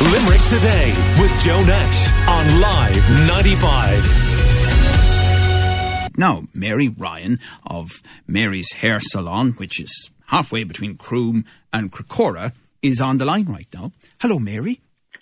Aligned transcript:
Limerick 0.00 0.40
Today 0.42 0.94
with 1.18 1.36
Joe 1.40 1.60
Nash 1.64 2.08
on 2.28 2.60
Live 2.60 3.10
95. 3.26 6.16
Now, 6.16 6.44
Mary 6.54 6.88
Ryan 6.88 7.40
of 7.66 8.00
Mary's 8.24 8.74
Hair 8.74 9.00
Salon, 9.00 9.54
which 9.56 9.80
is 9.80 10.12
halfway 10.26 10.62
between 10.62 10.96
Croom 10.96 11.44
and 11.72 11.90
Crecora, 11.90 12.52
is 12.80 13.00
on 13.00 13.18
the 13.18 13.24
line 13.24 13.46
right 13.46 13.66
now. 13.74 13.90
Hello, 14.20 14.38
Mary. 14.38 14.80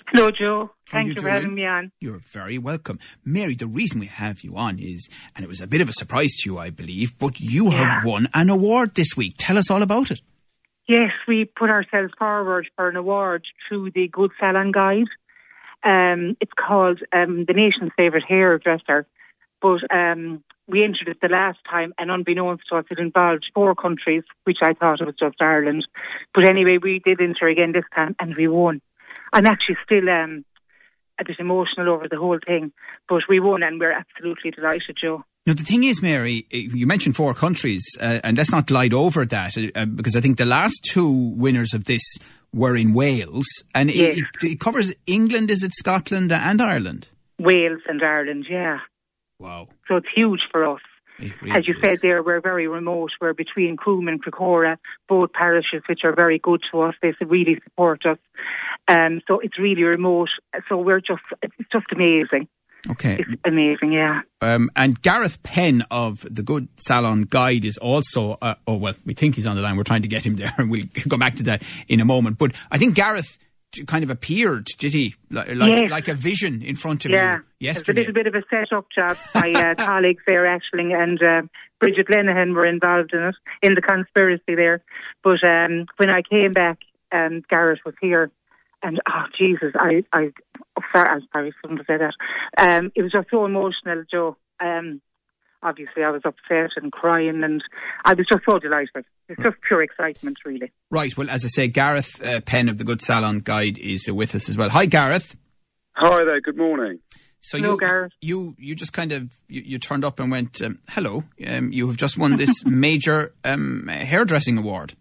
Hello, 0.09 0.30
Joe. 0.30 0.73
How 0.88 0.98
Thank 0.98 1.08
you 1.08 1.14
you 1.14 1.22
for 1.22 1.30
having 1.30 1.54
me 1.54 1.64
on. 1.64 1.90
You're 1.98 2.20
very 2.30 2.58
welcome. 2.58 2.98
Mary, 3.24 3.54
the 3.54 3.66
reason 3.66 3.98
we 3.98 4.08
have 4.08 4.43
you 4.43 4.58
on 4.58 4.79
is, 4.79 5.08
and 5.34 5.43
it 5.43 5.48
was 5.48 5.62
a 5.62 5.66
bit 5.66 5.80
of 5.80 5.88
a 5.88 5.95
surprise 5.95 6.34
to 6.40 6.50
you, 6.50 6.58
I 6.58 6.68
believe, 6.68 7.18
but 7.18 7.40
you 7.40 7.70
have 7.70 8.04
won 8.04 8.29
an 8.34 8.50
award 8.50 8.95
this 8.95 9.16
week. 9.16 9.36
Tell 9.38 9.56
us 9.56 9.70
all 9.70 9.80
about 9.80 10.11
it. 10.11 10.20
Yes, 10.89 11.11
we 11.27 11.45
put 11.45 11.68
ourselves 11.68 12.12
forward 12.16 12.69
for 12.77 12.89
an 12.89 12.95
award 12.95 13.45
through 13.69 13.91
the 13.91 14.07
Good 14.07 14.30
Salon 14.39 14.71
Guide. 14.71 15.09
Um, 15.82 16.37
it's 16.41 16.52
called 16.56 17.01
um, 17.12 17.45
the 17.47 17.55
nation's 17.55 17.91
favourite 17.97 18.24
hairdresser, 18.27 19.07
but 19.60 19.80
um, 19.93 20.45
we 20.69 20.84
entered 20.84 21.09
it 21.09 21.19
the 21.20 21.29
last 21.29 21.59
time, 21.69 21.93
and 21.98 22.10
unbeknownst 22.10 22.65
to 22.69 22.77
us, 22.77 22.84
it 22.91 23.01
involved 23.01 23.46
four 23.52 23.74
countries, 23.74 24.23
which 24.45 24.59
I 24.62 24.74
thought 24.74 25.01
it 25.01 25.07
was 25.07 25.16
just 25.19 25.41
Ireland. 25.41 25.87
But 26.33 26.45
anyway, 26.45 26.79
we 26.80 27.01
did 27.05 27.21
enter 27.21 27.48
again 27.48 27.73
this 27.73 27.84
time, 27.93 28.15
and 28.21 28.37
we 28.37 28.46
won. 28.46 28.80
I'm 29.32 29.46
actually 29.46 29.79
still 29.84 30.09
um, 30.09 30.45
a 31.18 31.24
bit 31.24 31.41
emotional 31.41 31.88
over 31.88 32.07
the 32.09 32.18
whole 32.18 32.38
thing, 32.46 32.73
but 33.09 33.23
we 33.29 33.41
won, 33.41 33.65
and 33.65 33.80
we're 33.80 33.91
absolutely 33.91 34.52
delighted, 34.52 34.96
Joe. 35.01 35.24
Now, 35.46 35.52
the 35.55 35.62
thing 35.62 35.84
is, 35.84 36.02
Mary, 36.02 36.45
you 36.50 36.88
mentioned 36.88 37.14
four 37.14 37.32
countries, 37.32 37.84
uh, 38.00 38.18
and 38.24 38.37
let's 38.37 38.50
not 38.50 38.66
glide 38.66 38.92
over 38.92 39.24
that, 39.27 39.56
uh, 39.77 39.87
because 39.87 40.16
I 40.16 40.20
think 40.20 40.38
the 40.38 40.45
last 40.45 40.84
two 40.91 41.34
winners 41.37 41.73
of 41.73 41.84
this 41.84 42.02
were 42.52 42.77
in 42.77 42.92
Wales, 42.95 43.46
and 43.73 43.88
Yes. 43.95 44.18
it, 44.18 44.24
it, 44.42 44.60
covers 44.60 44.92
England, 45.06 45.51
is 45.51 45.62
it 45.62 45.73
Scotland, 45.73 46.32
and 46.32 46.60
Ireland? 46.60 47.10
Wales 47.38 47.82
and 47.87 48.02
Ireland, 48.02 48.46
yeah. 48.51 48.80
Wow. 49.38 49.68
So 49.87 49.96
it's 49.96 50.09
huge 50.12 50.40
for 50.51 50.66
us. 50.66 50.80
Really 51.18 51.51
As 51.56 51.68
you 51.68 51.74
is. 51.74 51.80
said 51.80 51.99
there, 52.02 52.23
we're 52.23 52.40
very 52.40 52.66
remote. 52.66 53.10
We're 53.21 53.32
between 53.32 53.76
Croom 53.76 54.09
and 54.09 54.23
Crecora, 54.23 54.76
both 55.09 55.32
parishes 55.32 55.82
which 55.88 56.01
are 56.04 56.15
very 56.15 56.38
good 56.38 56.60
to 56.73 56.80
us. 56.82 56.95
They 57.01 57.15
really 57.24 57.59
support 57.65 58.04
us. 58.04 58.18
Um, 58.88 59.23
so 59.26 59.38
it's 59.40 59.59
really 59.59 59.82
remote. 59.84 60.28
So 60.68 60.76
we're 60.76 61.01
just, 61.01 61.23
it's 61.43 61.54
just 61.73 61.87
amazing. 61.93 62.49
Okay. 62.90 63.16
It's 63.18 63.42
amazing, 63.45 63.92
yeah. 63.92 64.20
Um, 64.41 64.70
and 64.76 65.00
Gareth 65.03 65.42
Penn 65.42 65.84
of 65.91 66.20
the 66.31 66.42
Good 66.42 66.69
Salon 66.76 67.22
Guide 67.28 67.65
is 67.65 67.78
also, 67.78 68.38
uh, 68.43 68.54
oh, 68.66 68.76
well, 68.76 68.94
we 69.04 69.15
think 69.15 69.34
he's 69.34 69.47
on 69.47 69.56
the 69.56 69.62
line. 69.62 69.76
We're 69.76 69.82
trying 69.84 70.03
to 70.03 70.09
get 70.09 70.25
him 70.25 70.37
there, 70.37 70.53
and 70.59 70.70
we'll 70.70 70.84
go 71.09 71.16
back 71.16 71.34
to 71.37 71.43
that 71.44 71.62
in 71.88 72.00
a 72.00 72.04
moment. 72.04 72.38
But 72.38 72.53
I 72.70 72.78
think 72.78 72.94
Gareth 72.94 73.38
kind 73.87 74.04
of 74.04 74.10
appeared, 74.10 74.66
did 74.78 74.93
he? 74.94 75.15
Like, 75.31 75.54
like, 75.54 75.75
Yes. 75.75 75.91
like 75.91 76.09
a 76.09 76.15
vision 76.15 76.62
in 76.62 76.76
front 76.76 77.04
of 77.04 77.10
Yeah. 77.10 77.38
you 77.60 77.70
It's 77.70 77.87
a 77.88 77.93
little 77.93 78.12
bit 78.15 78.26
of 78.26 78.34
a 78.34 78.43
set-up 78.48 78.87
job. 78.94 79.16
My 79.34 79.53
uh, 79.53 79.75
colleagues 79.84 80.22
there, 80.26 80.44
Ashling 80.44 80.94
and 80.94 81.22
uh, 81.22 81.43
Bridget 81.81 82.06
Lenihan, 82.09 82.54
were 82.54 82.65
involved 82.66 83.12
in 83.12 83.21
it, 83.22 83.34
in 83.62 83.75
the 83.75 83.82
conspiracy 83.82 84.54
there. 84.54 84.82
But 85.22 85.43
um, 85.44 85.87
when 85.97 86.09
I 86.09 86.22
came 86.22 86.53
back, 86.53 86.78
um, 87.12 87.43
Gareth 87.50 87.81
was 87.84 87.94
here. 88.00 88.31
And 88.82 89.00
oh 89.09 89.25
Jesus, 89.37 89.72
I 89.75 90.05
I 90.12 90.31
oh, 90.78 90.82
sorry, 90.94 91.09
I 91.09 91.19
probably 91.31 91.53
shouldn't 91.60 91.81
have 91.81 91.87
said 91.87 92.00
that. 92.00 92.78
Um, 92.78 92.93
it 92.94 93.03
was 93.03 93.12
just 93.12 93.28
so 93.31 93.44
emotional, 93.44 94.05
Joe. 94.10 94.37
Um, 94.60 95.00
obviously, 95.62 96.05
I 96.05 96.10
was 96.10 96.22
upset 96.25 96.71
and 96.77 96.93
crying, 96.93 97.43
and 97.43 97.62
I 98.05 98.15
was 98.15 98.27
just 98.31 98.44
so 98.49 98.59
delighted. 98.59 99.05
It's 99.28 99.43
just 99.43 99.56
pure 99.66 99.83
excitement, 99.83 100.38
really. 100.44 100.72
Right. 100.91 101.16
Well, 101.16 101.31
as 101.31 101.44
I 101.44 101.49
say, 101.49 101.69
Gareth 101.69 102.22
uh, 102.25 102.41
Penn 102.41 102.69
of 102.69 102.78
the 102.78 102.84
Good 102.84 103.03
Salon 103.03 103.41
Guide 103.41 103.78
is 103.78 104.09
uh, 104.09 104.15
with 104.15 104.34
us 104.34 104.49
as 104.49 104.56
well. 104.56 104.71
Hi, 104.71 104.87
Gareth. 104.87 105.37
Hi 105.93 106.25
there. 106.25 106.41
Good 106.41 106.56
morning. 106.59 107.00
So 107.41 107.59
Hello, 107.59 107.72
you, 107.72 107.78
Gareth. 107.78 108.12
you 108.21 108.55
you 108.59 108.75
just 108.75 108.93
kind 108.93 109.12
of 109.12 109.33
you, 109.49 109.62
you 109.65 109.78
turned 109.78 110.05
up 110.05 110.21
and 110.21 110.31
went, 110.31 110.61
um, 110.62 110.81
"Hello, 110.88 111.25
um, 111.47 111.72
you 111.72 111.87
have 111.87 111.97
just 111.97 112.19
won 112.19 112.34
this 112.34 112.65
major 112.67 113.34
um, 113.45 113.89
hairdressing 113.89 114.59
award." 114.59 114.95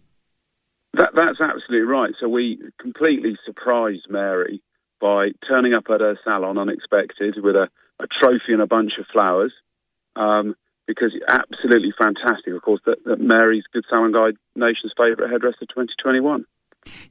That, 0.98 1.12
that's 1.14 1.42
absolutely 1.42 1.88
right. 1.88 2.14
So 2.20 2.30
we 2.30 2.60
completely 2.80 3.38
surprised 3.46 4.08
Mary 4.10 4.62
by 5.02 5.30
turning 5.48 5.74
up 5.74 5.86
at 5.94 6.02
her 6.02 6.18
salon 6.24 6.58
unexpected 6.58 7.36
with 7.38 7.56
a, 7.56 7.70
a 8.00 8.06
trophy 8.22 8.54
and 8.54 8.62
a 8.62 8.68
bunch 8.68 8.94
of 9.00 9.06
flowers. 9.12 9.54
Um, 10.16 10.56
because 10.88 11.14
absolutely 11.28 11.94
fantastic, 11.98 12.54
of 12.54 12.62
course, 12.62 12.82
that, 12.86 13.04
that 13.06 13.20
Mary's 13.20 13.64
Good 13.74 13.86
Salon 13.90 14.12
Guide 14.12 14.36
Nation's 14.56 14.94
Favourite 14.96 15.30
Hairdresser 15.30 15.62
2021. 15.62 16.46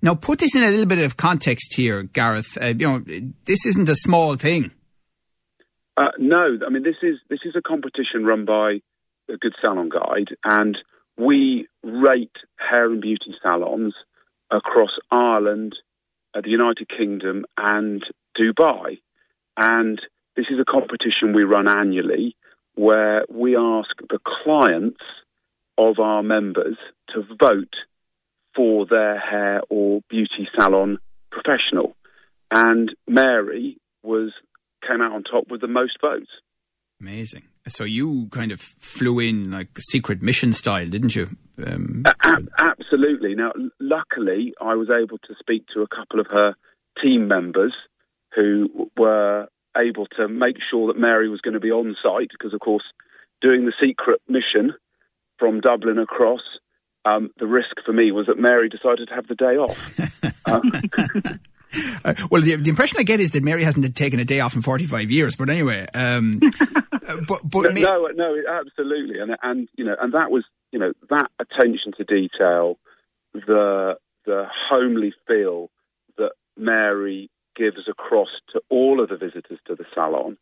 Now, 0.01 0.15
put 0.15 0.39
this 0.39 0.55
in 0.55 0.63
a 0.63 0.69
little 0.69 0.87
bit 0.87 1.01
of 1.01 1.17
context 1.17 1.75
here, 1.75 2.05
Gareth. 2.05 2.57
Uh, 2.61 2.67
you 2.67 2.87
know, 2.87 2.99
this 3.45 3.67
isn't 3.67 3.89
a 3.89 3.97
small 3.97 4.37
thing. 4.37 4.71
Uh, 5.97 6.11
no, 6.19 6.59
I 6.67 6.71
mean 6.71 6.83
this 6.83 6.97
is 7.03 7.19
this 7.29 7.41
is 7.45 7.55
a 7.57 7.63
competition 7.63 8.25
run 8.25 8.45
by 8.45 8.81
the 9.29 9.37
Good 9.37 9.55
Salon 9.61 9.89
Guide, 9.89 10.37
and 10.45 10.77
we 11.17 11.69
rate 11.83 12.37
hair 12.85 12.93
and 12.93 13.01
beauty 13.01 13.35
salons 13.43 13.95
across 14.51 14.91
Ireland, 15.11 15.75
uh, 16.35 16.41
the 16.43 16.51
United 16.51 16.89
Kingdom, 16.89 17.45
and 17.57 18.05
Dubai. 18.39 19.01
And 19.57 20.01
this 20.37 20.47
is 20.51 20.59
a 20.61 20.71
competition 20.71 21.35
we 21.35 21.45
run 21.45 21.69
annually, 21.69 22.37
where 22.75 23.25
we 23.31 23.57
ask 23.57 23.91
the 24.09 24.19
clients 24.43 25.01
of 25.79 25.99
our 25.99 26.23
members 26.23 26.77
to 27.15 27.23
vote 27.41 27.75
for 28.55 28.87
their 28.87 29.19
hair 29.19 29.63
or 29.71 30.01
beauty 30.09 30.49
salon 30.59 30.99
professional. 31.31 31.97
And 32.51 32.95
Mary 33.09 33.79
was 34.03 34.33
came 34.87 35.01
out 35.01 35.13
on 35.13 35.23
top 35.23 35.45
with 35.51 35.61
the 35.61 35.67
most 35.67 35.99
votes. 36.01 36.31
Amazing. 37.01 37.45
So 37.67 37.85
you 37.85 38.29
kind 38.31 38.53
of 38.53 38.61
flew 38.61 39.19
in 39.19 39.51
like 39.51 39.69
secret 39.79 40.23
mission 40.23 40.53
style, 40.53 40.89
didn't 40.89 41.17
you? 41.17 41.37
Um, 41.59 42.05
absolutely. 42.59 43.35
Now, 43.35 43.53
luckily, 43.81 44.55
I 44.61 44.75
was 44.75 44.89
able 44.91 45.19
to 45.19 45.35
speak 45.39 45.67
to 45.75 45.83
a 45.83 45.89
couple 45.89 46.21
of 46.21 46.27
her 46.29 46.55
team 47.03 47.29
members 47.29 47.75
who 48.35 48.91
were 48.97 49.49
able 49.77 50.07
to 50.17 50.29
make 50.29 50.57
sure 50.71 50.89
that 50.89 50.99
Mary 50.99 51.29
was 51.29 51.41
going 51.41 51.55
to 51.55 51.61
be 51.61 51.71
on 51.71 51.97
site 52.03 52.31
because, 52.31 52.55
of 52.55 52.61
course, 52.61 52.85
doing 53.41 53.67
the 53.67 53.73
secret 53.83 54.21
mission 54.29 54.75
from 55.39 55.61
Dublin 55.61 55.99
across, 55.99 56.43
um, 57.05 57.31
the 57.39 57.47
risk 57.47 57.77
for 57.85 57.93
me 57.93 58.13
was 58.13 58.27
that 58.27 58.39
Mary 58.39 58.69
decided 58.69 59.09
to 59.09 59.15
have 59.15 59.27
the 59.27 59.35
day 59.35 59.57
off. 59.57 60.01
Um, 60.47 60.73
Uh, 62.05 62.15
well, 62.31 62.43
the, 62.43 62.57
the 62.57 62.71
impression 62.71 62.99
I 63.01 63.03
get 63.03 63.21
is 63.21 63.33
that 63.33 63.43
Mary 63.43 63.65
hasn't 63.65 63.97
taken 63.97 64.21
a 64.21 64.25
day 64.25 64.41
off 64.41 64.55
in 64.55 64.63
45 64.63 65.11
years. 65.11 65.37
But 65.37 65.51
anyway, 65.51 65.87
um, 65.95 66.41
uh, 66.61 67.17
but, 67.27 67.41
but 67.45 67.75
ma- 67.75 67.81
no, 67.81 68.09
no, 68.15 68.37
absolutely, 68.49 69.19
and 69.19 69.37
and 69.43 69.69
you 69.77 69.85
know, 69.85 69.97
and 70.01 70.13
that 70.15 70.31
was 70.31 70.45
you 70.75 70.81
know 70.81 70.93
that 71.09 71.31
attention 71.39 71.93
to 71.97 72.05
detail, 72.05 72.79
the 73.33 73.95
the 74.27 74.45
homely 74.69 75.15
feel 75.29 75.71
that 76.19 76.33
Mary 76.57 77.31
gives 77.55 77.89
across 77.89 78.29
to 78.53 78.61
all 78.69 79.01
of 79.01 79.09
the 79.09 79.17
visitors 79.17 79.61
to 79.69 79.77
the 79.77 79.85
salon 79.95 80.37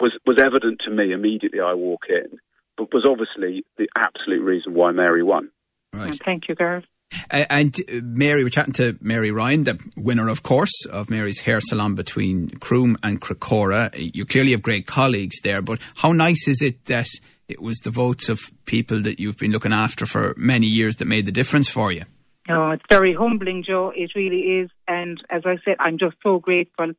was 0.00 0.12
was 0.26 0.42
evident 0.44 0.80
to 0.84 0.90
me 0.90 1.12
immediately. 1.12 1.60
I 1.60 1.74
walk 1.74 2.06
in, 2.08 2.38
but 2.76 2.92
was 2.92 3.06
obviously 3.08 3.64
the 3.78 3.88
absolute 3.96 4.42
reason 4.42 4.74
why 4.74 4.90
Mary 4.90 5.22
won. 5.22 5.50
right. 5.92 6.18
Thank 6.24 6.48
you, 6.48 6.56
Gareth. 6.56 6.86
Uh, 7.30 7.44
and 7.48 7.76
uh, 7.88 8.00
Mary, 8.02 8.42
we're 8.42 8.48
chatting 8.48 8.72
to 8.72 8.98
Mary 9.00 9.30
Ryan, 9.30 9.62
the 9.62 9.78
winner, 9.96 10.28
of 10.28 10.42
course, 10.42 10.84
of 10.86 11.08
Mary's 11.08 11.40
hair 11.40 11.60
salon 11.60 11.94
between 11.94 12.48
Croom 12.58 12.96
and 13.04 13.20
Crecora. 13.20 13.90
You 13.94 14.24
clearly 14.24 14.50
have 14.50 14.62
great 14.62 14.88
colleagues 14.88 15.40
there, 15.42 15.62
but 15.62 15.80
how 15.96 16.10
nice 16.10 16.48
is 16.48 16.60
it 16.60 16.86
that 16.86 17.06
it 17.48 17.60
was 17.60 17.78
the 17.78 17.90
votes 17.90 18.28
of 18.28 18.40
people 18.64 19.00
that 19.02 19.20
you've 19.20 19.38
been 19.38 19.52
looking 19.52 19.72
after 19.72 20.06
for 20.06 20.34
many 20.36 20.66
years 20.66 20.96
that 20.96 21.06
made 21.06 21.26
the 21.26 21.32
difference 21.32 21.68
for 21.68 21.92
you? 21.92 22.02
No, 22.48 22.72
it's 22.72 22.84
very 22.90 23.14
humbling, 23.14 23.64
Joe. 23.66 23.92
It 23.94 24.10
really 24.14 24.60
is. 24.60 24.70
And 24.86 25.22
as 25.30 25.42
I 25.46 25.56
said, 25.64 25.76
I'm 25.80 25.98
just 25.98 26.16
so 26.22 26.38
grateful. 26.38 26.92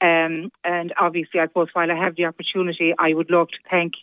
Um, 0.00 0.50
and 0.62 0.92
obviously, 1.00 1.40
I 1.40 1.46
suppose 1.46 1.68
while 1.72 1.90
I 1.90 1.96
have 1.96 2.16
the 2.16 2.26
opportunity, 2.26 2.94
I 2.98 3.14
would 3.14 3.30
love 3.30 3.48
to 3.48 3.58
thank 3.70 3.94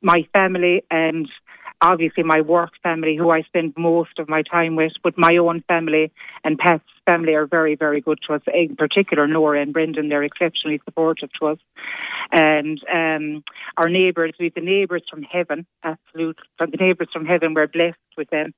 my 0.00 0.26
family 0.32 0.84
and 0.90 1.28
obviously 1.82 2.22
my 2.22 2.40
work 2.40 2.70
family, 2.82 3.16
who 3.16 3.30
I 3.30 3.42
spend 3.42 3.74
most 3.76 4.18
of 4.18 4.28
my 4.28 4.42
time 4.42 4.76
with. 4.76 4.92
But 5.02 5.14
my 5.16 5.36
own 5.36 5.62
family 5.66 6.12
and 6.44 6.58
Pat's 6.58 6.84
family 7.06 7.34
are 7.34 7.46
very, 7.46 7.74
very 7.74 8.00
good 8.00 8.18
to 8.26 8.34
us. 8.34 8.42
In 8.52 8.76
particular, 8.76 9.26
Nora 9.26 9.62
and 9.62 9.72
Brendan, 9.72 10.08
they're 10.08 10.22
exceptionally 10.22 10.80
supportive 10.84 11.30
to 11.40 11.46
us. 11.48 11.58
And 12.32 12.80
um, 12.92 13.44
our 13.76 13.88
neighbours, 13.88 14.34
we 14.38 14.46
have 14.46 14.54
the 14.54 14.60
neighbours 14.60 15.02
from 15.10 15.22
heaven, 15.22 15.66
absolute. 15.82 16.38
The 16.58 16.66
neighbours 16.78 17.08
from 17.12 17.26
heaven, 17.26 17.54
we're 17.54 17.66
blessed 17.66 17.98
with 18.16 18.30
them. 18.30 18.54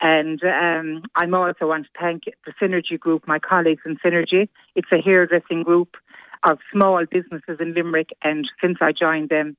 And 0.00 0.40
um, 0.44 1.02
I'm 1.16 1.34
also 1.34 1.66
want 1.66 1.86
to 1.86 1.90
thank 1.98 2.24
the 2.46 2.52
Synergy 2.62 3.00
Group, 3.00 3.26
my 3.26 3.38
colleagues 3.38 3.82
in 3.84 3.96
Synergy. 3.96 4.48
It's 4.76 4.92
a 4.92 5.02
hairdressing 5.02 5.64
group 5.64 5.96
of 6.48 6.58
small 6.72 7.04
businesses 7.10 7.58
in 7.58 7.74
Limerick, 7.74 8.10
and 8.22 8.48
since 8.62 8.78
I 8.80 8.92
joined 8.92 9.28
them, 9.28 9.56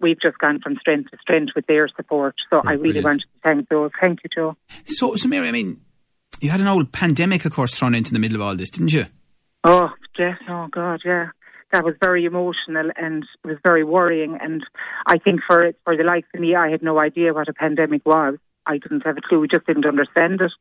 we've 0.00 0.20
just 0.20 0.38
gone 0.38 0.60
from 0.60 0.76
strength 0.76 1.10
to 1.10 1.18
strength 1.20 1.52
with 1.54 1.66
their 1.66 1.88
support. 1.88 2.34
So 2.50 2.60
I 2.64 2.72
really 2.72 3.00
brilliant. 3.00 3.04
want 3.04 3.20
to 3.22 3.48
thank 3.48 3.68
those. 3.68 3.90
Thank 4.00 4.20
you, 4.24 4.30
Joe. 4.34 4.56
So, 4.84 5.16
so 5.16 5.28
Mary, 5.28 5.48
I 5.48 5.52
mean, 5.52 5.80
you 6.40 6.50
had 6.50 6.60
an 6.60 6.66
old 6.66 6.92
pandemic, 6.92 7.44
of 7.44 7.52
course, 7.52 7.74
thrown 7.74 7.94
into 7.94 8.12
the 8.12 8.18
middle 8.18 8.36
of 8.36 8.42
all 8.42 8.56
this, 8.56 8.70
didn't 8.70 8.92
you? 8.92 9.06
Oh, 9.64 9.90
yes, 10.18 10.36
oh 10.48 10.68
God, 10.70 11.00
yeah. 11.04 11.28
That 11.72 11.84
was 11.84 11.94
very 12.02 12.24
emotional 12.24 12.90
and 12.96 13.24
was 13.44 13.56
very 13.64 13.82
worrying. 13.82 14.38
And 14.40 14.62
I 15.06 15.18
think 15.18 15.40
for 15.46 15.72
for 15.84 15.96
the 15.96 16.04
likes 16.04 16.28
of 16.34 16.40
me, 16.40 16.54
I 16.54 16.68
had 16.70 16.82
no 16.82 17.00
idea 17.00 17.32
what 17.32 17.48
a 17.48 17.52
pandemic 17.52 18.02
was. 18.06 18.36
I 18.66 18.78
didn't 18.78 19.04
have 19.04 19.16
a 19.16 19.20
clue. 19.20 19.40
We 19.40 19.48
just 19.48 19.66
didn't 19.66 19.86
understand 19.86 20.40
it. 20.40 20.52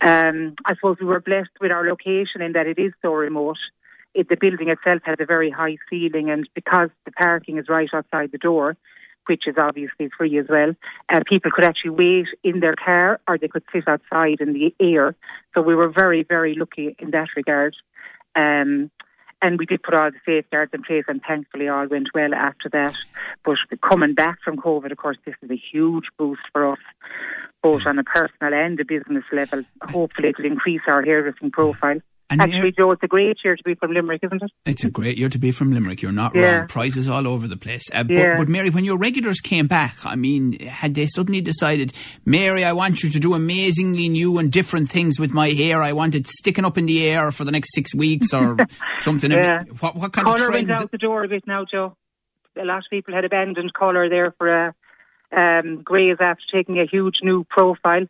Um, 0.00 0.54
I 0.64 0.74
suppose 0.76 0.96
we 0.98 1.06
were 1.06 1.20
blessed 1.20 1.50
with 1.60 1.70
our 1.70 1.86
location 1.86 2.40
in 2.40 2.52
that 2.52 2.66
it 2.66 2.78
is 2.78 2.92
so 3.02 3.12
remote. 3.12 3.58
It, 4.14 4.28
the 4.28 4.36
building 4.36 4.68
itself 4.68 5.02
has 5.04 5.16
a 5.20 5.26
very 5.26 5.50
high 5.50 5.76
ceiling, 5.88 6.30
and 6.30 6.48
because 6.54 6.90
the 7.04 7.12
parking 7.12 7.58
is 7.58 7.68
right 7.68 7.88
outside 7.92 8.32
the 8.32 8.38
door, 8.38 8.76
which 9.26 9.46
is 9.46 9.54
obviously 9.58 10.08
free 10.16 10.38
as 10.38 10.46
well, 10.48 10.74
uh, 11.12 11.20
people 11.26 11.50
could 11.52 11.64
actually 11.64 11.90
wait 11.90 12.26
in 12.42 12.60
their 12.60 12.74
car 12.74 13.20
or 13.28 13.38
they 13.38 13.48
could 13.48 13.62
sit 13.72 13.86
outside 13.86 14.40
in 14.40 14.52
the 14.52 14.74
air. 14.80 15.14
So 15.54 15.62
we 15.62 15.74
were 15.74 15.88
very, 15.88 16.24
very 16.24 16.54
lucky 16.54 16.96
in 16.98 17.10
that 17.12 17.28
regard. 17.36 17.76
Um, 18.34 18.90
and 19.42 19.58
we 19.58 19.66
did 19.66 19.82
put 19.82 19.94
all 19.94 20.10
the 20.10 20.18
safeguards 20.26 20.72
in 20.74 20.82
place, 20.82 21.04
and 21.08 21.20
thankfully 21.26 21.68
all 21.68 21.86
went 21.86 22.08
well 22.14 22.34
after 22.34 22.68
that. 22.70 22.94
But 23.44 23.56
coming 23.88 24.14
back 24.14 24.38
from 24.44 24.56
COVID, 24.56 24.92
of 24.92 24.98
course, 24.98 25.16
this 25.24 25.34
is 25.42 25.50
a 25.50 25.62
huge 25.72 26.04
boost 26.18 26.42
for 26.52 26.72
us, 26.72 26.78
both 27.62 27.86
on 27.86 27.98
a 27.98 28.04
personal 28.04 28.52
and 28.52 28.78
a 28.78 28.84
business 28.84 29.24
level. 29.32 29.62
Hopefully, 29.82 30.28
it 30.28 30.38
will 30.38 30.44
increase 30.44 30.82
our 30.88 31.02
hairdressing 31.02 31.52
profile. 31.52 32.00
And 32.30 32.40
Actually, 32.40 32.70
Joe, 32.78 32.92
it's 32.92 33.02
a 33.02 33.08
great 33.08 33.38
year 33.44 33.56
to 33.56 33.62
be 33.64 33.74
from 33.74 33.92
Limerick, 33.92 34.20
isn't 34.22 34.40
it? 34.40 34.52
It's 34.64 34.84
a 34.84 34.90
great 34.90 35.18
year 35.18 35.28
to 35.28 35.38
be 35.38 35.50
from 35.50 35.72
Limerick. 35.72 36.00
You're 36.00 36.12
not 36.12 36.32
yeah. 36.32 36.58
wrong. 36.58 36.68
Prizes 36.68 37.08
all 37.08 37.26
over 37.26 37.48
the 37.48 37.56
place. 37.56 37.90
Uh, 37.92 38.04
yeah. 38.08 38.36
but, 38.36 38.38
but, 38.38 38.48
Mary, 38.48 38.70
when 38.70 38.84
your 38.84 38.96
regulars 38.96 39.40
came 39.40 39.66
back, 39.66 39.96
I 40.06 40.14
mean, 40.14 40.60
had 40.60 40.94
they 40.94 41.06
suddenly 41.06 41.40
decided, 41.40 41.92
Mary, 42.24 42.64
I 42.64 42.72
want 42.72 43.02
you 43.02 43.10
to 43.10 43.18
do 43.18 43.34
amazingly 43.34 44.08
new 44.08 44.38
and 44.38 44.52
different 44.52 44.88
things 44.88 45.18
with 45.18 45.32
my 45.32 45.48
hair. 45.48 45.82
I 45.82 45.92
want 45.92 46.14
it 46.14 46.28
sticking 46.28 46.64
up 46.64 46.78
in 46.78 46.86
the 46.86 47.04
air 47.04 47.32
for 47.32 47.42
the 47.42 47.50
next 47.50 47.74
six 47.74 47.96
weeks 47.96 48.32
or 48.32 48.56
something. 48.98 49.32
yeah. 49.32 49.64
What, 49.80 49.96
what 49.96 50.12
kind 50.12 50.24
colour 50.24 50.46
of 50.46 50.52
trends? 50.52 50.70
out 50.70 50.92
the 50.92 50.98
door 50.98 51.24
a 51.24 51.28
bit 51.28 51.48
now, 51.48 51.64
Joe. 51.68 51.96
A 52.56 52.64
lot 52.64 52.78
of 52.78 52.84
people 52.90 53.12
had 53.12 53.24
abandoned 53.24 53.74
colour 53.74 54.08
there 54.08 54.34
for 54.38 54.68
uh, 54.68 54.72
um, 55.36 55.82
greys 55.82 56.18
after 56.20 56.44
taking 56.52 56.78
a 56.78 56.86
huge 56.86 57.16
new 57.24 57.44
profile. 57.50 58.06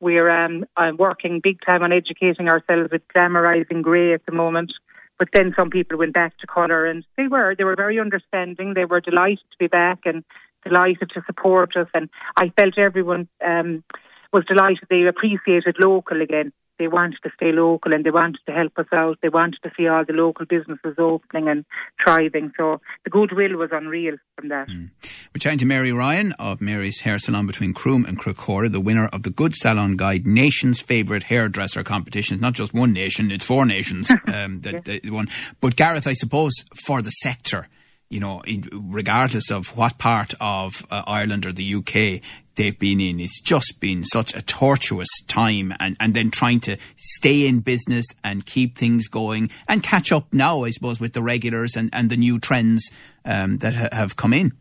We're 0.00 0.30
um, 0.30 0.64
working 0.98 1.40
big 1.42 1.58
time 1.66 1.82
on 1.82 1.92
educating 1.92 2.48
ourselves 2.48 2.90
with 2.92 3.02
glamorizing 3.14 3.82
grey 3.82 4.12
at 4.14 4.26
the 4.26 4.32
moment. 4.32 4.72
But 5.18 5.28
then 5.32 5.54
some 5.56 5.70
people 5.70 5.98
went 5.98 6.12
back 6.12 6.36
to 6.38 6.46
colour, 6.46 6.86
and 6.86 7.04
they 7.16 7.28
were 7.28 7.54
they 7.56 7.64
were 7.64 7.76
very 7.76 8.00
understanding. 8.00 8.74
They 8.74 8.84
were 8.84 9.00
delighted 9.00 9.44
to 9.52 9.58
be 9.58 9.68
back 9.68 10.00
and 10.04 10.24
delighted 10.64 11.10
to 11.10 11.22
support 11.26 11.76
us. 11.76 11.86
And 11.94 12.10
I 12.36 12.52
felt 12.56 12.78
everyone 12.78 13.28
um, 13.46 13.84
was 14.32 14.44
delighted. 14.44 14.88
They 14.90 15.06
appreciated 15.06 15.76
local 15.78 16.20
again 16.20 16.52
they 16.78 16.88
wanted 16.88 17.18
to 17.22 17.30
stay 17.36 17.52
local 17.52 17.92
and 17.94 18.04
they 18.04 18.10
wanted 18.10 18.40
to 18.46 18.52
help 18.52 18.72
us 18.78 18.86
out. 18.92 19.18
They 19.22 19.28
wanted 19.28 19.58
to 19.62 19.70
see 19.76 19.86
all 19.88 20.04
the 20.04 20.12
local 20.12 20.46
businesses 20.46 20.94
opening 20.98 21.48
and 21.48 21.64
thriving. 22.02 22.52
So 22.56 22.80
the 23.04 23.10
goodwill 23.10 23.56
was 23.56 23.70
unreal 23.72 24.16
from 24.36 24.48
that. 24.48 24.68
Mm. 24.68 24.90
We're 25.34 25.40
chatting 25.40 25.58
to 25.58 25.66
Mary 25.66 25.92
Ryan 25.92 26.32
of 26.32 26.60
Mary's 26.60 27.00
Hair 27.00 27.18
Salon 27.18 27.46
between 27.46 27.74
Croom 27.74 28.04
and 28.04 28.18
Crecora, 28.18 28.70
the 28.70 28.80
winner 28.80 29.08
of 29.08 29.24
the 29.24 29.30
Good 29.30 29.56
Salon 29.56 29.96
Guide 29.96 30.26
Nation's 30.26 30.80
Favourite 30.80 31.24
Hairdresser 31.24 31.82
Competition. 31.82 32.34
It's 32.34 32.42
not 32.42 32.52
just 32.52 32.72
one 32.72 32.92
nation, 32.92 33.30
it's 33.30 33.44
four 33.44 33.66
nations 33.66 34.10
um, 34.32 34.60
that, 34.60 34.86
yeah. 34.86 34.98
that 35.00 35.10
won. 35.10 35.28
But 35.60 35.76
Gareth, 35.76 36.06
I 36.06 36.12
suppose, 36.12 36.52
for 36.86 37.02
the 37.02 37.10
sector, 37.10 37.68
you 38.14 38.20
know, 38.20 38.40
regardless 38.72 39.50
of 39.50 39.76
what 39.76 39.98
part 39.98 40.34
of 40.40 40.86
uh, 40.88 41.02
Ireland 41.04 41.44
or 41.44 41.50
the 41.50 41.74
UK 41.74 42.22
they've 42.54 42.78
been 42.78 43.00
in, 43.00 43.18
it's 43.18 43.40
just 43.40 43.80
been 43.80 44.04
such 44.04 44.36
a 44.36 44.42
tortuous 44.42 45.20
time 45.26 45.72
and, 45.80 45.96
and 45.98 46.14
then 46.14 46.30
trying 46.30 46.60
to 46.60 46.76
stay 46.94 47.44
in 47.44 47.58
business 47.58 48.06
and 48.22 48.46
keep 48.46 48.78
things 48.78 49.08
going 49.08 49.50
and 49.68 49.82
catch 49.82 50.12
up 50.12 50.32
now, 50.32 50.62
I 50.62 50.70
suppose, 50.70 51.00
with 51.00 51.12
the 51.12 51.24
regulars 51.24 51.74
and, 51.74 51.90
and 51.92 52.08
the 52.08 52.16
new 52.16 52.38
trends 52.38 52.88
um, 53.24 53.58
that 53.58 53.74
ha- 53.74 53.88
have 53.90 54.14
come 54.14 54.32
in. 54.32 54.52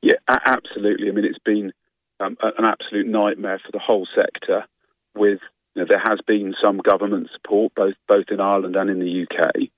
Yeah, 0.00 0.20
absolutely. 0.28 1.08
I 1.08 1.10
mean, 1.10 1.24
it's 1.24 1.42
been 1.44 1.72
um, 2.20 2.36
an 2.40 2.64
absolute 2.64 3.08
nightmare 3.08 3.58
for 3.58 3.72
the 3.72 3.80
whole 3.80 4.06
sector 4.14 4.66
with 5.16 5.40
you 5.74 5.82
know, 5.82 5.88
there 5.90 6.02
has 6.06 6.20
been 6.24 6.54
some 6.64 6.78
government 6.78 7.28
support 7.34 7.72
both 7.74 7.94
both 8.06 8.26
in 8.30 8.38
Ireland 8.38 8.76
and 8.76 8.88
in 8.88 9.00
the 9.00 9.24
UK, 9.24 9.68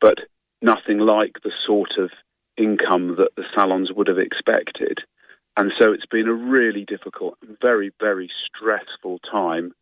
but 0.00 0.18
nothing 0.62 0.98
like 0.98 1.36
the 1.42 1.52
sort 1.66 1.92
of 1.98 2.10
income 2.56 3.16
that 3.18 3.30
the 3.36 3.44
salons 3.54 3.90
would 3.94 4.08
have 4.08 4.18
expected. 4.18 4.98
And 5.56 5.72
so 5.80 5.92
it's 5.92 6.06
been 6.06 6.28
a 6.28 6.34
really 6.34 6.84
difficult 6.84 7.38
and 7.42 7.56
very, 7.60 7.92
very 8.00 8.30
stressful 8.46 9.20
time 9.30 9.72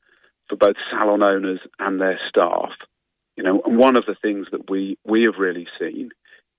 for 0.49 0.57
both 0.57 0.77
salon 0.91 1.23
owners 1.23 1.61
and 1.79 2.01
their 2.01 2.19
staff. 2.29 2.71
You 3.37 3.43
know, 3.43 3.63
and 3.65 3.79
one 3.79 3.97
of 3.97 4.07
the 4.07 4.15
things 4.21 4.47
that 4.53 4.71
we, 4.71 4.97
we 5.05 5.25
have 5.27 5.39
really 5.39 5.67
seen 5.79 6.11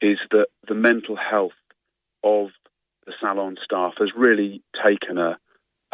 is 0.01 0.17
that 0.31 0.47
the 0.67 0.75
mental 0.75 1.15
health 1.15 1.53
of 2.23 2.49
the 3.05 3.13
salon 3.19 3.55
staff 3.63 3.93
has 3.99 4.09
really 4.15 4.61
taken 4.83 5.17
a, 5.17 5.37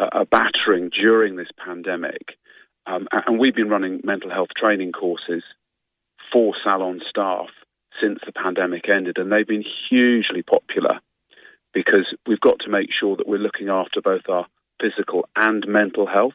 a 0.00 0.24
battering 0.24 0.90
during 0.90 1.36
this 1.36 1.50
pandemic. 1.64 2.36
Um, 2.86 3.06
and 3.12 3.38
we've 3.38 3.54
been 3.54 3.68
running 3.68 4.00
mental 4.02 4.30
health 4.30 4.48
training 4.56 4.90
courses 4.90 5.44
for 6.32 6.54
salon 6.64 7.00
staff 7.08 7.46
since 8.00 8.20
the 8.24 8.32
pandemic 8.32 8.88
ended, 8.92 9.18
and 9.18 9.30
they've 9.30 9.46
been 9.46 9.64
hugely 9.88 10.42
popular 10.42 11.00
because 11.72 12.06
we've 12.26 12.40
got 12.40 12.58
to 12.60 12.70
make 12.70 12.88
sure 12.98 13.16
that 13.16 13.26
we're 13.26 13.38
looking 13.38 13.68
after 13.68 14.00
both 14.00 14.28
our 14.28 14.46
physical 14.80 15.28
and 15.36 15.66
mental 15.66 16.06
health, 16.06 16.34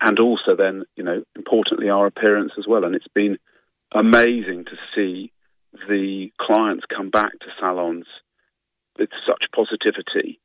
and 0.00 0.18
also 0.18 0.54
then, 0.56 0.84
you 0.96 1.02
know, 1.02 1.22
importantly, 1.36 1.88
our 1.88 2.06
appearance 2.06 2.52
as 2.58 2.66
well. 2.66 2.84
And 2.84 2.94
it's 2.94 3.08
been 3.14 3.38
amazing 3.92 4.64
to 4.66 4.76
see 4.94 5.32
the 5.88 6.30
clients 6.40 6.84
come 6.94 7.10
back 7.10 7.32
to 7.32 7.46
salons 7.60 8.06
with 8.98 9.10
such 9.26 9.44
positivity 9.54 10.38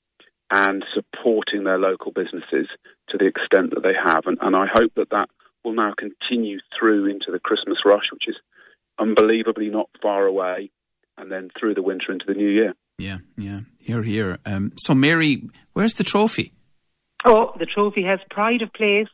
and 0.51 0.83
supporting 0.93 1.63
their 1.63 1.77
local 1.77 2.11
businesses 2.11 2.67
to 3.09 3.17
the 3.17 3.27
extent 3.27 3.69
that 3.71 3.83
they 3.83 3.93
have. 3.93 4.23
And, 4.25 4.37
and 4.41 4.55
I 4.55 4.65
hope 4.73 4.93
that 4.95 5.11
that 5.11 5.29
will 5.63 5.73
now 5.73 5.93
continue 5.95 6.59
through 6.77 7.05
into 7.05 7.31
the 7.31 7.39
Christmas 7.39 7.79
rush, 7.85 8.05
which 8.11 8.27
is 8.27 8.35
unbelievably 8.99 9.69
not 9.69 9.89
far 10.01 10.25
away, 10.25 10.71
and 11.17 11.31
then 11.31 11.49
through 11.59 11.75
the 11.75 11.81
winter 11.81 12.11
into 12.11 12.25
the 12.27 12.33
new 12.33 12.49
year. 12.49 12.73
Yeah, 12.97 13.19
yeah, 13.37 13.61
here, 13.79 14.03
here. 14.03 14.39
Um, 14.45 14.73
so, 14.75 14.93
Mary, 14.93 15.43
where's 15.73 15.93
the 15.93 16.03
trophy? 16.03 16.51
Oh, 17.25 17.53
the 17.57 17.65
trophy 17.65 18.03
has 18.03 18.19
pride 18.29 18.61
of 18.61 18.73
place 18.73 19.07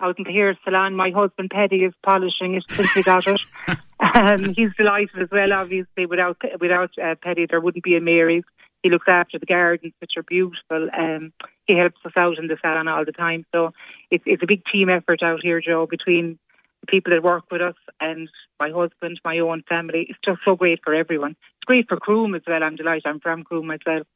out 0.00 0.18
in 0.18 0.24
the 0.24 0.32
hair 0.32 0.56
salon. 0.64 0.96
My 0.96 1.10
husband 1.10 1.50
Paddy 1.50 1.84
is 1.84 1.94
polishing 2.04 2.54
it 2.54 2.64
since 2.68 2.92
he 2.92 3.02
got 3.02 3.26
it. 3.26 3.40
um, 4.14 4.54
he's 4.54 4.74
delighted 4.76 5.22
as 5.22 5.28
well. 5.30 5.52
Obviously, 5.52 6.06
without 6.06 6.36
without 6.60 6.90
uh, 7.02 7.14
Paddy, 7.22 7.46
there 7.48 7.60
wouldn't 7.60 7.84
be 7.84 7.96
a 7.96 8.00
Mary's. 8.00 8.44
He 8.82 8.90
looks 8.90 9.06
after 9.08 9.38
the 9.38 9.46
gardens, 9.46 9.92
which 10.00 10.12
are 10.16 10.24
beautiful. 10.24 10.88
Um, 10.98 11.32
he 11.66 11.78
helps 11.78 12.00
us 12.04 12.12
out 12.16 12.38
in 12.38 12.48
the 12.48 12.56
salon 12.60 12.88
all 12.88 13.04
the 13.04 13.12
time. 13.12 13.46
So 13.52 13.72
it's 14.10 14.24
it's 14.26 14.42
a 14.42 14.46
big 14.46 14.62
team 14.70 14.88
effort 14.88 15.22
out 15.22 15.40
here, 15.42 15.60
Joe, 15.60 15.86
between 15.86 16.38
the 16.82 16.90
people 16.90 17.12
that 17.12 17.22
work 17.22 17.44
with 17.50 17.62
us 17.62 17.76
and 18.00 18.28
my 18.60 18.70
husband, 18.70 19.20
my 19.24 19.38
own 19.38 19.62
family. 19.68 20.06
It's 20.08 20.18
just 20.24 20.40
so 20.44 20.56
great 20.56 20.80
for 20.84 20.94
everyone. 20.94 21.32
It's 21.32 21.66
great 21.66 21.88
for 21.88 21.96
Croom 21.96 22.34
as 22.34 22.42
well. 22.46 22.62
I'm 22.62 22.76
delighted. 22.76 23.06
I'm 23.06 23.20
from 23.20 23.44
Croom 23.44 23.66
myself. 23.66 24.06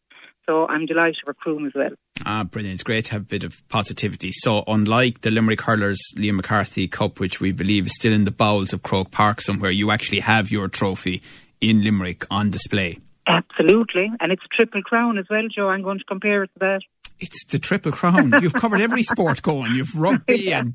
So 0.47 0.67
I'm 0.67 0.87
delighted 0.87 1.19
for 1.25 1.35
Croom 1.35 1.67
as 1.67 1.73
well. 1.75 1.91
Ah, 2.25 2.45
brilliant. 2.45 2.75
It's 2.75 2.85
great 2.85 3.07
to 3.07 3.13
have 3.13 3.23
a 3.23 3.27
bit 3.27 3.45
of 3.45 3.67
positivity. 3.69 4.31
So, 4.33 4.65
unlike 4.67 5.23
the 5.23 5.31
Limerick 5.31 5.63
Hurlers 5.63 6.01
Liam 6.17 6.37
McCarthy 6.37 6.89
Cup, 6.89 7.21
which 7.21 7.41
we 7.41 7.53
believe 7.53 7.87
is 7.87 7.95
still 7.95 8.13
in 8.13 8.25
the 8.25 8.31
bowels 8.31 8.73
of 8.73 8.83
Croke 8.83 9.11
Park 9.11 9.41
somewhere, 9.41 9.71
you 9.71 9.91
actually 9.91 10.21
have 10.21 10.51
your 10.51 10.69
trophy 10.69 11.23
in 11.61 11.83
Limerick 11.83 12.25
on 12.31 12.51
display. 12.51 12.99
Absolutely. 13.27 14.11
And 14.21 14.33
it's 14.33 14.43
a 14.45 14.57
triple 14.57 14.83
crown 14.83 15.19
as 15.19 15.27
well, 15.29 15.47
Joe. 15.55 15.69
I'm 15.69 15.83
going 15.83 15.99
to 15.99 16.05
compare 16.05 16.45
it 16.45 16.51
to 16.55 16.59
that. 16.61 16.81
It's 17.19 17.45
the 17.47 17.59
triple 17.59 17.93
crown. 17.93 18.33
You've 18.41 18.55
covered 18.55 18.81
every 18.81 19.03
sport 19.05 19.43
going. 19.43 19.75
You've 19.75 19.97
rugby 19.97 20.37
yeah. 20.37 20.61
and 20.61 20.75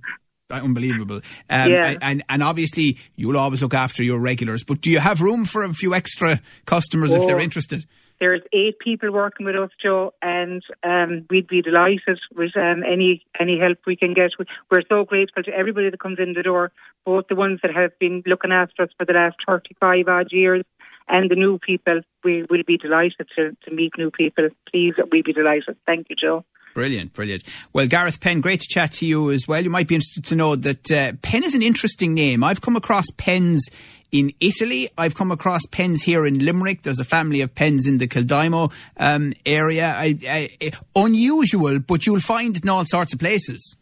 unbelievable. 0.51 1.21
Um, 1.49 1.71
yeah. 1.71 1.97
And 2.01 2.23
and 2.29 2.43
obviously 2.43 2.97
you'll 3.15 3.37
always 3.37 3.61
look 3.61 3.73
after 3.73 4.03
your 4.03 4.19
regulars, 4.19 4.63
but 4.63 4.81
do 4.81 4.89
you 4.89 4.99
have 4.99 5.21
room 5.21 5.45
for 5.45 5.63
a 5.63 5.73
few 5.73 5.93
extra 5.93 6.39
customers 6.65 7.11
oh, 7.11 7.21
if 7.21 7.27
they're 7.27 7.37
oh, 7.37 7.41
interested? 7.41 7.85
There's 8.19 8.43
eight 8.53 8.77
people 8.77 9.11
working 9.11 9.47
with 9.47 9.55
us, 9.55 9.71
Joe, 9.81 10.13
and 10.21 10.61
um, 10.83 11.25
we'd 11.31 11.47
be 11.47 11.63
delighted 11.63 12.19
with 12.35 12.55
um, 12.55 12.83
any 12.83 13.25
any 13.39 13.59
help 13.59 13.79
we 13.87 13.95
can 13.95 14.13
get. 14.13 14.29
We're 14.69 14.83
so 14.87 15.05
grateful 15.05 15.41
to 15.41 15.51
everybody 15.51 15.89
that 15.89 15.99
comes 15.99 16.19
in 16.19 16.33
the 16.33 16.43
door, 16.43 16.71
both 17.03 17.27
the 17.29 17.35
ones 17.35 17.61
that 17.63 17.73
have 17.73 17.97
been 17.97 18.21
looking 18.27 18.51
after 18.51 18.83
us 18.83 18.89
for 18.95 19.05
the 19.05 19.13
last 19.13 19.37
35 19.47 20.07
odd 20.07 20.31
years 20.31 20.63
and 21.07 21.31
the 21.31 21.35
new 21.35 21.57
people. 21.57 22.01
We 22.23 22.45
will 22.47 22.61
be 22.65 22.77
delighted 22.77 23.27
to, 23.37 23.57
to 23.63 23.71
meet 23.73 23.93
new 23.97 24.11
people. 24.11 24.49
Please, 24.69 24.93
we'd 25.11 25.25
be 25.25 25.33
delighted. 25.33 25.77
Thank 25.87 26.11
you, 26.11 26.15
Joe. 26.15 26.45
Brilliant, 26.73 27.13
brilliant. 27.13 27.43
Well, 27.73 27.87
Gareth 27.87 28.21
Penn, 28.21 28.41
great 28.41 28.61
to 28.61 28.67
chat 28.67 28.93
to 28.93 29.05
you 29.05 29.31
as 29.31 29.47
well. 29.47 29.61
You 29.61 29.69
might 29.69 29.87
be 29.87 29.95
interested 29.95 30.23
to 30.25 30.35
know 30.35 30.55
that 30.55 30.91
uh, 30.91 31.13
Penn 31.21 31.43
is 31.43 31.53
an 31.53 31.61
interesting 31.61 32.13
name. 32.13 32.43
I've 32.43 32.61
come 32.61 32.75
across 32.75 33.05
Penns 33.17 33.69
in 34.11 34.33
Italy. 34.39 34.89
I've 34.97 35.15
come 35.15 35.31
across 35.31 35.65
Penns 35.71 36.03
here 36.03 36.25
in 36.25 36.39
Limerick. 36.39 36.83
There's 36.83 36.99
a 36.99 37.05
family 37.05 37.41
of 37.41 37.55
Penns 37.55 37.87
in 37.87 37.97
the 37.97 38.07
Kildimo 38.07 38.71
um, 38.97 39.33
area. 39.45 39.93
I, 39.97 40.17
I, 40.27 40.71
unusual, 40.95 41.79
but 41.79 42.05
you'll 42.05 42.19
find 42.19 42.55
it 42.55 42.63
in 42.63 42.69
all 42.69 42.85
sorts 42.85 43.13
of 43.13 43.19
places. 43.19 43.77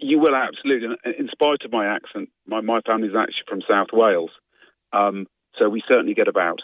You 0.00 0.18
will 0.18 0.34
absolutely. 0.34 0.96
In 1.18 1.28
spite 1.30 1.64
of 1.64 1.72
my 1.72 1.86
accent, 1.86 2.30
my, 2.46 2.60
my 2.60 2.80
family's 2.86 3.14
actually 3.16 3.44
from 3.48 3.60
South 3.68 3.88
Wales. 3.92 4.30
Um, 4.92 5.26
so 5.56 5.68
we 5.68 5.82
certainly 5.88 6.14
get 6.14 6.28
about. 6.28 6.60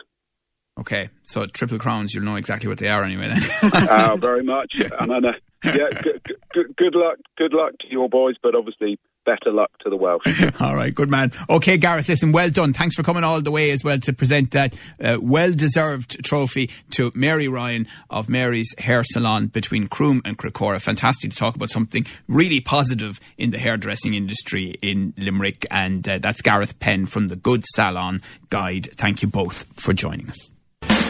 Okay, 0.76 1.10
so 1.22 1.46
triple 1.46 1.78
crowns, 1.78 2.14
you'll 2.14 2.24
know 2.24 2.34
exactly 2.34 2.68
what 2.68 2.78
they 2.78 2.88
are 2.88 3.04
anyway. 3.04 3.28
Then, 3.28 3.42
uh, 3.88 4.16
very 4.16 4.42
much. 4.42 4.80
And 4.98 5.12
I 5.12 5.18
know, 5.20 5.32
yeah, 5.64 5.88
good, 6.02 6.20
good, 6.52 6.76
good 6.76 6.94
luck, 6.96 7.18
good 7.38 7.54
luck 7.54 7.78
to 7.80 7.86
your 7.88 8.08
boys, 8.08 8.34
but 8.42 8.56
obviously 8.56 8.98
better 9.24 9.52
luck 9.52 9.70
to 9.80 9.90
the 9.90 9.96
Welsh. 9.96 10.44
all 10.60 10.74
right, 10.74 10.92
good 10.92 11.08
man. 11.08 11.30
Okay, 11.48 11.76
Gareth, 11.76 12.08
listen, 12.08 12.32
well 12.32 12.50
done. 12.50 12.72
Thanks 12.72 12.96
for 12.96 13.04
coming 13.04 13.22
all 13.22 13.40
the 13.40 13.52
way 13.52 13.70
as 13.70 13.84
well 13.84 13.98
to 14.00 14.12
present 14.12 14.50
that 14.50 14.74
uh, 15.00 15.18
well-deserved 15.20 16.24
trophy 16.24 16.70
to 16.90 17.12
Mary 17.14 17.46
Ryan 17.46 17.86
of 18.10 18.28
Mary's 18.28 18.74
Hair 18.78 19.04
Salon 19.04 19.46
between 19.46 19.86
Croom 19.86 20.22
and 20.24 20.36
Crecora. 20.36 20.80
Fantastic 20.80 21.30
to 21.30 21.36
talk 21.36 21.54
about 21.54 21.70
something 21.70 22.04
really 22.28 22.60
positive 22.60 23.20
in 23.38 23.50
the 23.50 23.58
hairdressing 23.58 24.14
industry 24.14 24.74
in 24.82 25.14
Limerick, 25.16 25.66
and 25.70 26.06
uh, 26.08 26.18
that's 26.18 26.42
Gareth 26.42 26.80
Penn 26.80 27.06
from 27.06 27.28
the 27.28 27.36
Good 27.36 27.64
Salon 27.64 28.20
Guide. 28.50 28.88
Thank 28.96 29.22
you 29.22 29.28
both 29.28 29.64
for 29.80 29.92
joining 29.92 30.28
us. 30.28 30.50